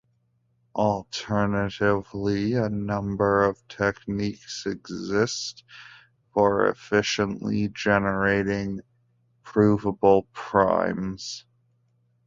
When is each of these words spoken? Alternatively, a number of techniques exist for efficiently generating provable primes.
Alternatively, 0.73 2.53
a 2.55 2.69
number 2.69 3.43
of 3.45 3.61
techniques 3.67 4.65
exist 4.65 5.63
for 6.33 6.65
efficiently 6.67 7.67
generating 7.67 8.79
provable 9.43 10.23
primes. 10.33 11.45